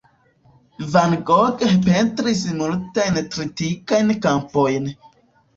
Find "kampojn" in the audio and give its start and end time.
4.27-4.93